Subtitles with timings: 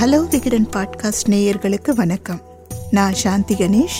[0.00, 2.40] Hello Vikatan podcast நேயர்களுக்கு வணக்கம்.
[2.90, 3.98] நான் சாந்தி கணேஷ்.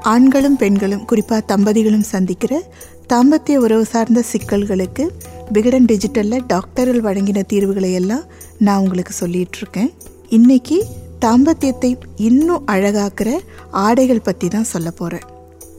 [0.00, 2.72] ஆண்களும் பெண்களும் குறிப்பாக தம்பதிகளும் சந்திக்கிற
[3.08, 5.08] தாம்பத்திய உறவு சார்ந்த சிக்கல்களுக்கு
[5.52, 8.22] விகடன் டிஜிட்டலில் டாக்டர்கள் வழங்கின தீர்வுகளை எல்லாம்
[8.58, 9.92] நான் உங்களுக்கு சொல்லிட்டு இருக்கேன்
[10.28, 10.86] இன்னைக்கு
[11.20, 13.38] தாம்பத்தியத்தை இன்னும் அழகாக்குற
[13.70, 15.28] ஆடைகள் பற்றி தான் சொல்ல போகிறேன்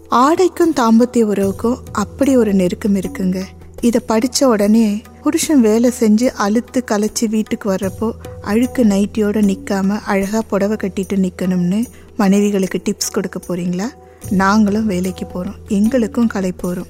[0.10, 3.44] ஆடைக்கும் தாம்பத்திய உறவுக்கும் அப்படி ஒரு நெருக்கம் இருக்குங்க.
[3.82, 10.78] இதை படித்த உடனே புருஷன் வேலை செஞ்சு அழுத்து கலைச்சி வீட்டுக்கு வர்றப்போ அழுக்கு நைட்டியோட நிற்காம அழகாக புடவை
[10.78, 11.80] கட்டிட்டு நிற்கணும்னு
[12.18, 13.88] மனைவிகளுக்கு டிப்ஸ் கொடுக்க போகிறீங்களா
[14.30, 16.88] நாங்களும் வேலைக்கு போகிறோம் எங்களுக்கும் கலை போகிறோம்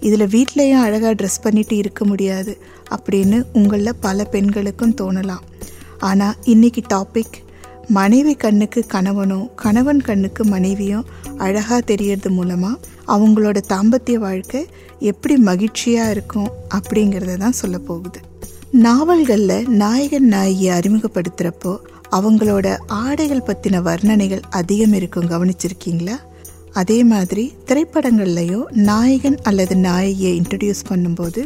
[0.00, 2.58] இதில் வீட்லேயும் அழகாக ட்ரெஸ் பண்ணிட்டு இருக்க முடியாது
[2.90, 5.44] அப்படின்னு உங்களில் பல பெண்களுக்கும் தோணலாம்.
[5.98, 7.36] ஆனால் இன்றைக்கி டாபிக்
[7.96, 11.06] மனைவி கண்ணுக்கு கணவனும் கணவன் கண்ணுக்கு மனைவியும்
[11.38, 14.60] அழகாக தெரியறது மூலமாக அவங்களோட தாம்பத்திய வாழ்க்கை
[15.10, 18.20] எப்படி மகிழ்ச்சியாக இருக்கும் அப்படிங்கிறத தான் சொல்ல போகுது.
[18.70, 21.72] நாவல்களில் நாயகன் நாயகியை அறிமுகப்படுத்துகிறப்போ
[22.12, 26.16] அவங்களோட ஆடைகள் பற்றின வர்ணனைகள் அதிகம் இருக்கும் கவனிச்சிருக்கீங்களா?
[26.72, 31.42] அதே மாதிரி திரைப்படங்கள்லையும் நாயகன் அல்லது நாயகியை இன்ட்ரடியூஸ் பண்ணும்போது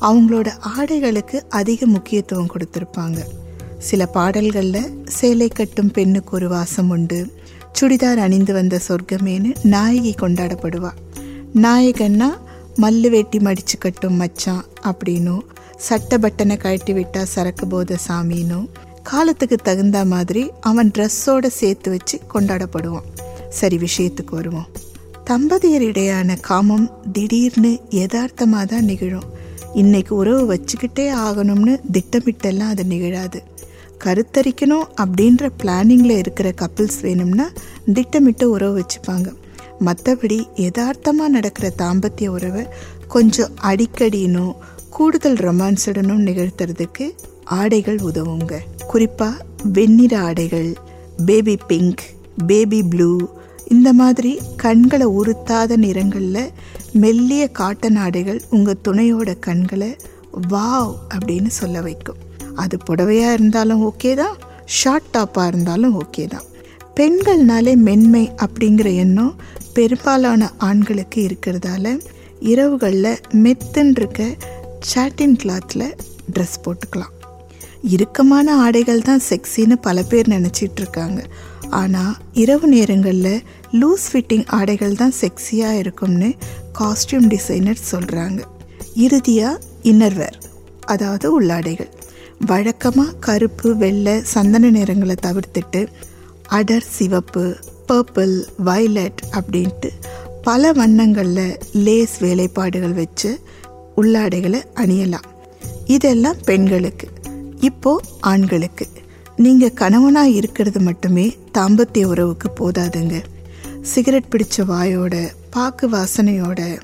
[0.00, 3.20] அவங்களோட ஆடைகளுக்கு அதிக முக்கியத்துவம் கொடுத்துருப்பாங்க.
[3.88, 7.32] சில பாடல்களில் சேலை கட்டும் பெண்ணுக்கு ஒரு வாசம் உண்டு.
[7.80, 10.90] சுடிதார் அணிந்து வந்த சொர்க்கமேனு நாயகி கொண்டாடப்படுவா.
[11.54, 12.28] நாயகன்னா
[12.76, 15.40] மல்லு வெட்டி மடிச்சு கட்டும் மச்சான் அப்படின்னும்
[15.76, 18.68] சட்ட பட்டனை கழட்டி விட்டா சரக்கு போத சாமின்னும்
[19.02, 23.08] காலத்துக்கு தகுந்த மாதிரி அவன் ட்ரெஸ்ஸோடு சேர்த்து வச்சு கொண்டாடப்படுவான்.
[23.48, 24.68] சரி விஷயத்துக்கு வருவோம்.
[25.26, 29.28] தம்பதியரிடையான காமம் திடீர்னு யதார்த்தமாக தான் நிகழும்.
[29.74, 33.42] இன்னைக்கு உறவு வச்சுக்கிட்டே ஆகணும்னு திட்டமிட்டெல்லாம் அது நிகழாது.
[34.04, 37.50] கருத்தரிக்கணும் அப்படின்ற பிளானிங்கில் இருக்கிற கப்பிள்ஸ் வேணும்னா
[37.92, 39.32] திட்டமிட்டு உறவு வச்சுப்பாங்க.
[39.84, 42.66] மற்றபடி யதார்த்தமாக நடக்கிற தாம்பத்திய உறவை
[43.08, 44.52] கொஞ்சம் அடிக்கடினும்
[44.90, 47.10] கூடுதல் ரொமான்ஸுடனும் நிகழ்த்துறதுக்கு
[47.44, 48.52] ஆடைகள் உதவுங்க.
[48.86, 50.72] குறிப்பாக வெண்ணிற ஆடைகள்
[51.26, 52.02] பேபி பிங்க்
[52.46, 53.18] பேபி ப்ளூ
[53.68, 56.50] இந்த மாதிரி கண்களை உறுத்தாத நிறங்களில்
[56.92, 59.96] மெல்லிய காட்டன் ஆடைகள் உங்கள் துணையோட கண்களை
[60.50, 62.16] வாவ் அப்படின்னு சொல்ல வைக்கும்.
[62.54, 66.46] அது புடவையாக இருந்தாலும் ஓகே தான் ஷார்ட் டாப்பாக இருந்தாலும் ஓகே தான்.
[66.96, 69.34] பெண்கள்னாலே மென்மை அப்படிங்கிற எண்ணம்
[69.72, 71.98] பெரும்பாலான ஆண்களுக்கு இருக்கிறதால
[72.40, 74.36] இரவுகளில் மெத்துன்னு இருக்க
[74.80, 75.94] சாட்டின் கிளாத்தில்
[76.34, 77.14] ட்ரெஸ் போட்டுக்கலாம்.
[77.82, 81.20] இறுக்கமான ஆடைகள் தான் செக்ஸின்னு பல பேர் நினச்சிட்ருக்காங்க
[81.70, 83.42] ஆனால் இரவு நேரங்களில்
[83.72, 86.34] லூஸ் ஃபிட்டிங் ஆடைகள் தான் செக்ஸியாக இருக்கும்னு
[86.78, 88.40] காஸ்டியூம் டிசைனர் சொல்கிறாங்க
[88.94, 90.38] இறுதியாக இன்னர்வேர்
[90.84, 91.90] அதாவது உள்ளாடைகள்.
[92.46, 95.86] வழக்கமாக கருப்பு வெள்ளை சந்தன நிறங்களை தவிர்த்துட்டு
[96.48, 99.90] அடர் சிவப்பு பர்பிள் வயலட் அப்படின்ட்டு
[100.42, 103.40] பல வண்ணங்களில் லேஸ் வேலைப்பாடுகள் வச்சு
[103.96, 105.28] உள்ளாடைகளை அணியலாம்.
[105.86, 107.08] இதெல்லாம் பெண்களுக்கு
[107.60, 108.86] இப்போது ஆண்களுக்கு.
[109.36, 113.24] நீங்கள் கணவனாக இருக்கிறது மட்டுமே தாம்பத்திய உறவுக்கு போதாதுங்க.
[113.80, 116.78] சிகரெட் பிடிச்ச வாயோட பாக்கு வாசனையோட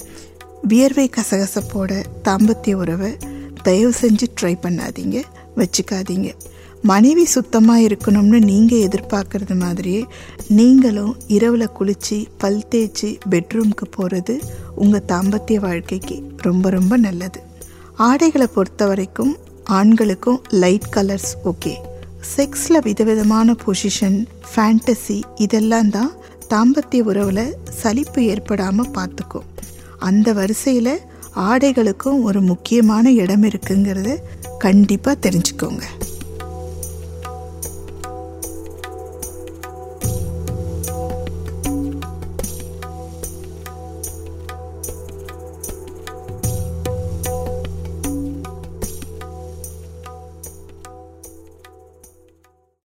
[0.63, 3.17] வியர்வை கசகசப்போட தாம்பத்திய உறவை
[3.63, 5.23] தயவு செஞ்சு ட்ரை பண்ணாதீங்க
[5.57, 6.35] வச்சுக்காதீங்க.
[6.83, 10.07] மனைவி சுத்தமாக இருக்கணும்னு நீங்கள் எதிர்பார்க்குறது மாதிரியே
[10.49, 14.41] நீங்களும் இரவில் குளித்து பல் தேய்ச்சி பெட்ரூம்க்கு போகிறது
[14.75, 17.41] உங்கள் தாம்பத்திய வாழ்க்கைக்கு ரொம்ப ரொம்ப நல்லது.
[17.97, 21.86] ஆடைகளை பொறுத்த வரைக்கும் ஆண்களுக்கும் லைட் கலர்ஸ் ஓகே
[22.35, 24.19] செக்ஸில் விதவிதமான பொசிஷன்
[24.51, 26.13] ஃபேண்டசி இதெல்லாம் தான்
[26.51, 29.47] தாம்பத்திய உறவில் சலிப்பு ஏற்படாமல் பார்த்துக்கும்.
[29.99, 30.95] அந்த வரிசையில்
[31.51, 34.11] ஆடைகளுக்கும் ஒரு முக்கியமான இடம் இருக்குங்கிறத
[34.59, 35.85] கண்டிப்பாக தெரிஞ்சுக்கோங்க.